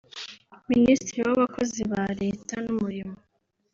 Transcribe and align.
Minisitiri 0.69 1.19
w’abakozi 1.27 1.81
ba 1.91 2.03
Leta 2.21 2.55
n’Umurimo 2.63 3.15